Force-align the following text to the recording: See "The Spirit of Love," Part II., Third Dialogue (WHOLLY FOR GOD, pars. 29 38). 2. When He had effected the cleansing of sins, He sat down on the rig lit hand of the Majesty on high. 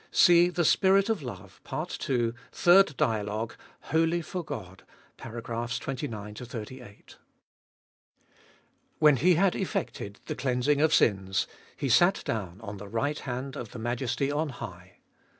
See 0.09 0.49
"The 0.49 0.65
Spirit 0.65 1.09
of 1.09 1.21
Love," 1.21 1.61
Part 1.63 2.09
II., 2.09 2.33
Third 2.51 2.97
Dialogue 2.97 3.53
(WHOLLY 3.91 4.23
FOR 4.23 4.43
GOD, 4.43 4.81
pars. 5.15 5.77
29 5.77 6.33
38). 6.33 7.07
2. 7.07 7.15
When 8.97 9.17
He 9.17 9.35
had 9.35 9.53
effected 9.55 10.19
the 10.25 10.33
cleansing 10.33 10.81
of 10.81 10.91
sins, 10.91 11.45
He 11.77 11.87
sat 11.87 12.23
down 12.25 12.59
on 12.61 12.77
the 12.77 12.87
rig 12.87 13.03
lit 13.03 13.19
hand 13.19 13.55
of 13.55 13.73
the 13.73 13.77
Majesty 13.77 14.31
on 14.31 14.49
high. 14.49 14.93